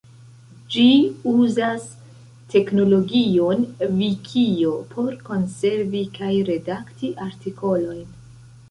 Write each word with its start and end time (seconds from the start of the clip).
Ĝi 0.75 0.85
uzas 1.31 1.85
teknologion 2.55 3.63
vikio 4.01 4.75
por 4.95 5.15
konservi 5.31 6.03
kaj 6.19 6.35
redakti 6.53 7.15
artikolojn. 7.29 8.07